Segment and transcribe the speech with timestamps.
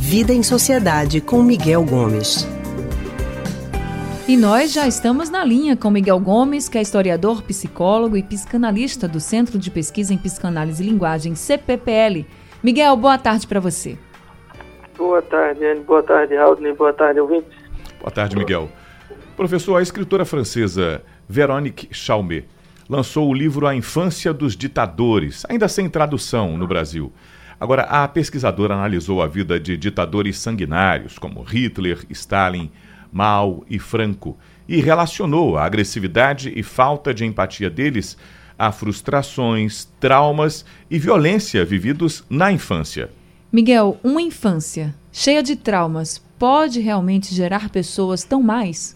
[0.00, 2.46] Vida em Sociedade com Miguel Gomes.
[4.26, 9.06] E nós já estamos na linha com Miguel Gomes, que é historiador, psicólogo e psicanalista
[9.06, 12.26] do Centro de Pesquisa em Psicanálise e Linguagem, CPPL.
[12.62, 13.96] Miguel, boa tarde para você.
[14.98, 15.80] Boa tarde, Anne.
[15.80, 16.74] Boa tarde, Aldney.
[16.74, 17.56] Boa tarde, ouvintes.
[18.00, 18.68] Boa tarde, Miguel.
[19.36, 22.44] Professor, a escritora francesa Véronique Chalmé
[22.92, 27.10] lançou o livro A Infância dos Ditadores, ainda sem tradução no Brasil.
[27.58, 32.70] Agora, a pesquisadora analisou a vida de ditadores sanguinários como Hitler, Stalin,
[33.10, 34.36] Mao e Franco
[34.68, 38.18] e relacionou a agressividade e falta de empatia deles
[38.58, 43.08] a frustrações, traumas e violência vividos na infância.
[43.50, 48.94] Miguel, uma infância cheia de traumas pode realmente gerar pessoas tão mais?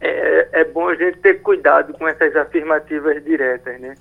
[0.00, 3.94] É, é bom a gente ter cuidado com essas afirmativas diretas, né?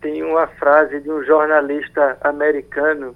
[0.00, 3.14] Tem uma frase de um jornalista americano,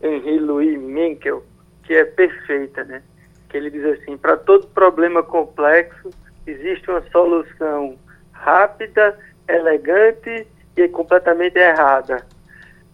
[0.00, 1.44] Henry Louis Minkel,
[1.82, 3.02] que é perfeita, né?
[3.48, 6.10] Que ele diz assim: para todo problema complexo
[6.46, 7.96] existe uma solução
[8.32, 12.24] rápida, elegante e completamente errada.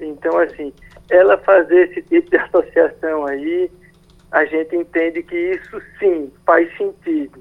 [0.01, 0.73] Então, assim,
[1.11, 3.71] ela fazer esse tipo de associação aí,
[4.31, 7.41] a gente entende que isso sim faz sentido.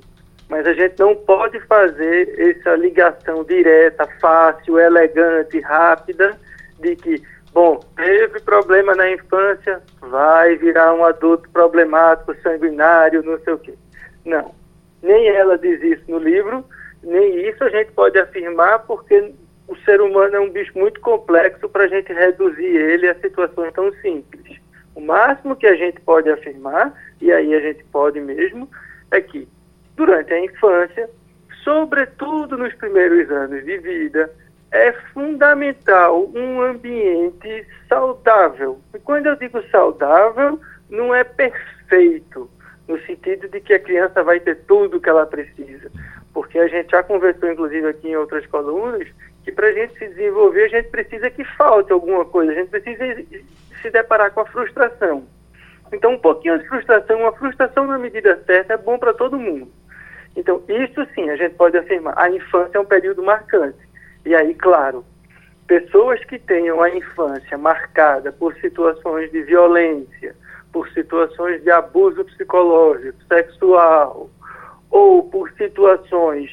[0.50, 6.38] Mas a gente não pode fazer essa ligação direta, fácil, elegante, rápida,
[6.80, 13.54] de que, bom, teve problema na infância, vai virar um adulto problemático, sanguinário, não sei
[13.54, 13.74] o quê.
[14.24, 14.56] Não.
[15.02, 16.64] Nem ela diz isso no livro,
[17.04, 19.34] nem isso a gente pode afirmar, porque
[19.68, 23.74] o ser humano é um bicho muito complexo para a gente reduzir ele a situações
[23.74, 24.58] tão simples.
[24.96, 28.70] O máximo que a gente pode afirmar, e aí a gente pode mesmo,
[29.12, 29.48] é que
[29.98, 31.10] durante a infância,
[31.64, 34.32] sobretudo nos primeiros anos de vida,
[34.72, 38.80] é fundamental um ambiente saudável.
[38.94, 40.60] E quando eu digo saudável,
[40.90, 42.50] não é perfeito,
[42.88, 45.92] no sentido de que a criança vai ter tudo o que ela precisa.
[46.34, 49.08] Porque a gente já conversou, inclusive, aqui em outras colunas,
[49.44, 52.70] que para a gente se desenvolver, a gente precisa que falte alguma coisa, a gente
[52.70, 53.04] precisa
[53.82, 55.26] se deparar com a frustração.
[55.92, 59.72] Então, um pouquinho de frustração, uma frustração na medida certa é bom para todo mundo.
[60.38, 62.14] Então, isso sim, a gente pode afirmar.
[62.16, 63.80] A infância é um período marcante.
[64.24, 65.04] E aí, claro,
[65.68, 70.36] pessoas que tenham a infância marcada por situações de violência,
[70.72, 74.30] por situações de abuso psicológico, sexual,
[74.92, 76.52] ou por situações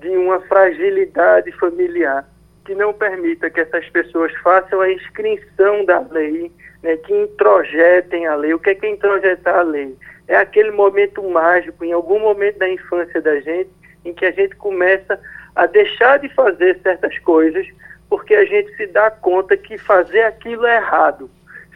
[0.00, 2.26] de uma fragilidade familiar,
[2.64, 6.50] que não permita que essas pessoas façam a inscrição da lei,
[6.82, 8.54] né, que introjetem a lei.
[8.54, 9.94] O que é, que é introjetar a lei?
[10.28, 13.70] É aquele momento mágico, em algum momento da infância da gente,
[14.04, 15.18] em que a gente começa
[15.54, 17.66] a deixar de fazer certas coisas,
[18.08, 21.30] porque a gente se dá conta que fazer aquilo é errado.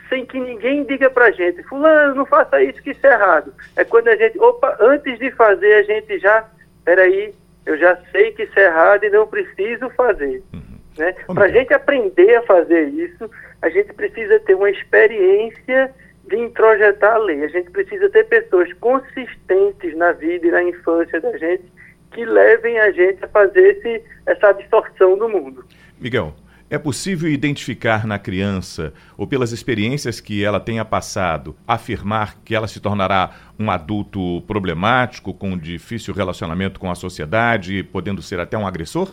[0.09, 3.55] Sem que ninguém diga pra gente, fulano, não faça isso que isso é errado.
[3.77, 6.49] É quando a gente, opa, antes de fazer, a gente já,
[6.85, 7.33] peraí,
[7.65, 10.43] eu já sei que isso é errado e não preciso fazer.
[10.53, 10.79] Uhum.
[10.99, 11.15] Né?
[11.33, 13.31] Para a gente aprender a fazer isso,
[13.63, 15.95] a gente precisa ter uma experiência
[16.31, 17.45] de introjetar a lei.
[17.45, 21.65] A gente precisa ter pessoas consistentes na vida e na infância da gente
[22.13, 25.65] que levem a gente a fazer esse, essa absorção do mundo.
[25.99, 26.35] Miguel,
[26.69, 32.67] é possível identificar na criança, ou pelas experiências que ela tenha passado, afirmar que ela
[32.67, 38.67] se tornará um adulto problemático, com difícil relacionamento com a sociedade, podendo ser até um
[38.67, 39.13] agressor?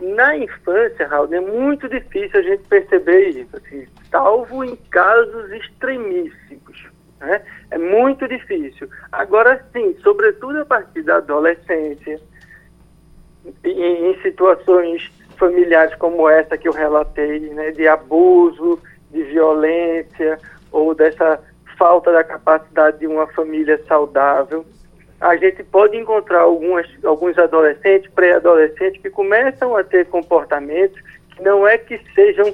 [0.00, 6.88] na infância, Raul, é muito difícil a gente perceber isso, assim, salvo em casos extremíssimos.
[7.20, 7.42] Né?
[7.70, 8.88] É muito difícil.
[9.12, 12.20] Agora sim, sobretudo a partir da adolescência,
[13.64, 18.78] em, em situações familiares como essa que eu relatei, né, de abuso,
[19.10, 20.38] de violência
[20.70, 21.40] ou dessa
[21.78, 24.66] falta da capacidade de uma família saudável,
[25.20, 31.00] a gente pode encontrar algumas, alguns adolescentes, pré-adolescentes, que começam a ter comportamentos
[31.30, 32.52] que não é que sejam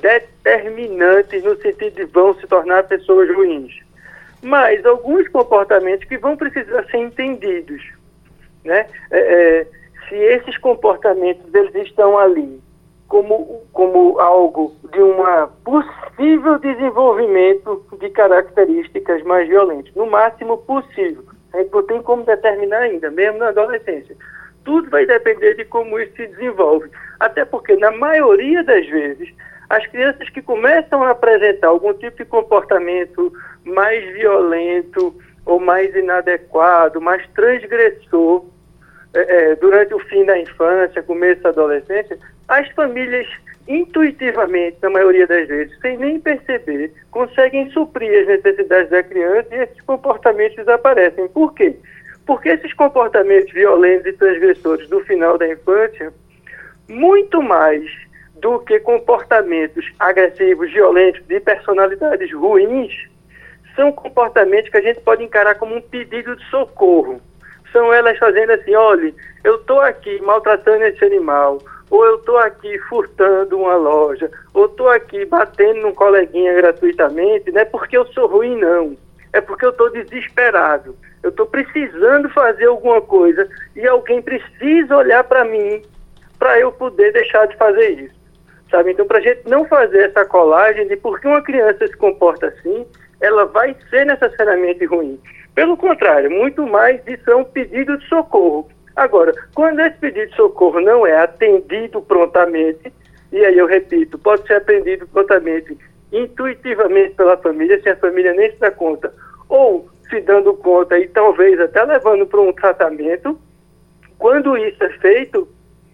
[0.00, 3.72] determinantes no sentido de vão se tornar pessoas ruins,
[4.42, 7.82] mas alguns comportamentos que vão precisar ser entendidos.
[8.64, 8.86] Né?
[9.10, 9.66] É, é,
[10.08, 12.60] se esses comportamentos eles estão ali
[13.08, 15.16] como, como algo de um
[15.64, 23.10] possível desenvolvimento de características mais violentas, no máximo possível a não tem como determinar ainda,
[23.10, 24.16] mesmo na adolescência.
[24.64, 26.90] Tudo vai depender de como isso se desenvolve.
[27.18, 29.32] Até porque, na maioria das vezes,
[29.68, 33.32] as crianças que começam a apresentar algum tipo de comportamento
[33.64, 38.46] mais violento ou mais inadequado, mais transgressor,
[39.14, 43.26] é, é, durante o fim da infância, começo da adolescência, as famílias
[43.66, 49.58] intuitivamente, na maioria das vezes, sem nem perceber, conseguem suprir as necessidades da criança e
[49.58, 51.28] esses comportamentos desaparecem.
[51.28, 51.76] Por quê?
[52.26, 56.12] Porque esses comportamentos violentos e transgressores do final da infância,
[56.88, 57.84] muito mais
[58.40, 62.92] do que comportamentos agressivos, violentos, de personalidades ruins,
[63.74, 67.20] são comportamentos que a gente pode encarar como um pedido de socorro.
[67.72, 69.14] São elas fazendo assim, olha,
[69.44, 71.58] eu estou aqui maltratando esse animal,
[71.90, 77.60] ou eu estou aqui furtando uma loja, ou estou aqui batendo num coleguinha gratuitamente, não
[77.60, 78.96] é porque eu sou ruim, não.
[79.32, 80.96] É porque eu estou desesperado.
[81.22, 85.82] Eu estou precisando fazer alguma coisa e alguém precisa olhar para mim
[86.38, 88.17] para eu poder deixar de fazer isso.
[88.70, 88.92] Sabe?
[88.92, 92.48] Então, para a gente não fazer essa colagem de por que uma criança se comporta
[92.48, 92.86] assim,
[93.20, 95.18] ela vai ser necessariamente ruim.
[95.54, 98.68] Pelo contrário, muito mais isso é um pedido de socorro.
[98.94, 102.92] Agora, quando esse pedido de socorro não é atendido prontamente,
[103.32, 105.76] e aí eu repito, pode ser atendido prontamente,
[106.12, 109.12] intuitivamente pela família, sem a família nem se dá conta,
[109.48, 113.38] ou se dando conta e talvez até levando para um tratamento,
[114.18, 115.48] quando isso é feito,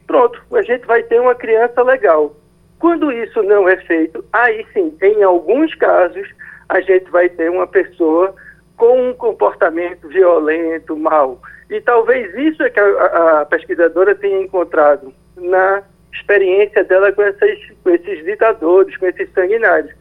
[0.06, 2.35] pronto, a gente vai ter uma criança legal.
[2.84, 6.28] Quando isso não é feito, aí sim, em alguns casos,
[6.69, 8.34] a gente vai ter uma pessoa
[8.76, 11.40] com um comportamento violento, mau.
[11.70, 15.82] E talvez isso é que a, a pesquisadora tenha encontrado na
[16.12, 19.94] experiência dela com, essas, com esses ditadores, com esses sanguinários.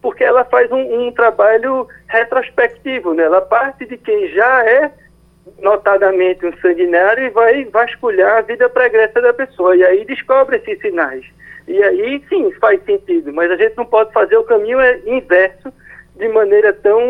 [0.00, 3.24] Porque ela faz um, um trabalho retrospectivo, né?
[3.24, 4.90] ela parte de quem já é
[5.60, 9.76] notadamente um sanguinário e vai vasculhar a vida pregressa da pessoa.
[9.76, 11.26] E aí descobre esses sinais.
[11.70, 15.72] E aí, sim, faz sentido, mas a gente não pode fazer o caminho é, inverso
[16.16, 17.00] de maneira tão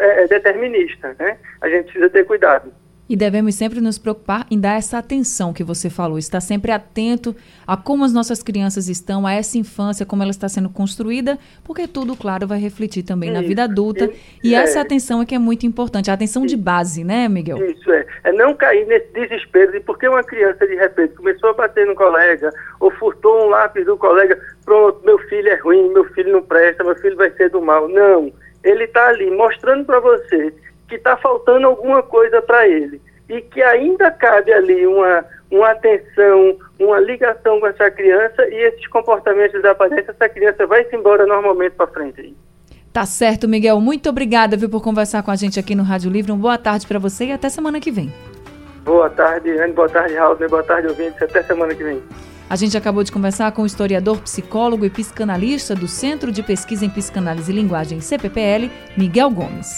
[0.00, 1.14] é, determinista.
[1.20, 1.38] Né?
[1.60, 2.72] A gente precisa ter cuidado.
[3.08, 7.34] E devemos sempre nos preocupar em dar essa atenção que você falou, estar sempre atento
[7.66, 11.88] a como as nossas crianças estão, a essa infância, como ela está sendo construída, porque
[11.88, 13.40] tudo, claro, vai refletir também Isso.
[13.40, 14.10] na vida adulta.
[14.44, 14.58] E é.
[14.58, 16.54] essa atenção é que é muito importante, a atenção Isso.
[16.54, 17.56] de base, né, Miguel?
[17.70, 18.06] Isso é.
[18.24, 21.94] É não cair nesse desespero de porque uma criança, de repente, começou a bater no
[21.94, 26.42] colega, ou furtou um lápis do colega, pronto, meu filho é ruim, meu filho não
[26.42, 27.88] presta, meu filho vai ser do mal.
[27.88, 28.30] Não.
[28.62, 30.52] Ele está ali mostrando para você
[30.88, 36.56] que está faltando alguma coisa para ele e que ainda cabe ali uma, uma atenção,
[36.80, 41.74] uma ligação com essa criança e esses comportamentos desaparecem, essa criança vai se embora normalmente
[41.74, 42.34] para frente.
[42.92, 43.80] Tá certo, Miguel.
[43.80, 46.32] Muito obrigada viu, por conversar com a gente aqui no Rádio Livre.
[46.32, 48.12] Uma boa tarde para você e até semana que vem.
[48.82, 49.74] Boa tarde, Anne.
[49.74, 50.36] Boa tarde, Raul.
[50.48, 51.20] Boa tarde, ouvintes.
[51.22, 52.02] Até semana que vem.
[52.48, 56.86] A gente acabou de conversar com o historiador, psicólogo e psicanalista do Centro de Pesquisa
[56.86, 59.68] em Psicanálise e Linguagem, CPPL, Miguel Gomes.